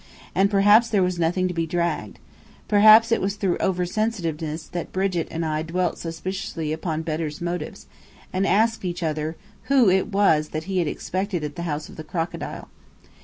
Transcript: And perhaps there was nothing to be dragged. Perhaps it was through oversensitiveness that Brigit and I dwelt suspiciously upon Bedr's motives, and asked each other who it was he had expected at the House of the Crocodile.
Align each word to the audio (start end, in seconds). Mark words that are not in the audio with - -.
And 0.33 0.49
perhaps 0.49 0.89
there 0.89 1.03
was 1.03 1.19
nothing 1.19 1.47
to 1.47 1.53
be 1.53 1.67
dragged. 1.67 2.17
Perhaps 2.67 3.11
it 3.11 3.21
was 3.21 3.35
through 3.35 3.59
oversensitiveness 3.59 4.63
that 4.69 4.91
Brigit 4.91 5.27
and 5.29 5.45
I 5.45 5.61
dwelt 5.61 5.99
suspiciously 5.99 6.73
upon 6.73 7.03
Bedr's 7.03 7.39
motives, 7.39 7.85
and 8.33 8.47
asked 8.47 8.83
each 8.83 9.03
other 9.03 9.37
who 9.65 9.91
it 9.91 10.11
was 10.11 10.49
he 10.63 10.79
had 10.79 10.87
expected 10.87 11.43
at 11.43 11.55
the 11.55 11.61
House 11.69 11.87
of 11.87 11.97
the 11.97 12.03
Crocodile. 12.03 12.67